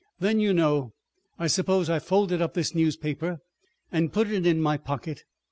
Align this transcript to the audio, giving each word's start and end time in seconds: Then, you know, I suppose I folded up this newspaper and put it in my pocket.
Then, 0.19 0.39
you 0.39 0.51
know, 0.51 0.93
I 1.37 1.45
suppose 1.45 1.87
I 1.87 1.99
folded 1.99 2.41
up 2.41 2.55
this 2.55 2.73
newspaper 2.73 3.37
and 3.91 4.11
put 4.11 4.29
it 4.31 4.47
in 4.47 4.59
my 4.59 4.77
pocket. 4.77 5.25